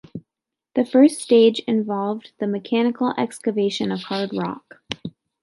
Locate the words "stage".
1.21-1.59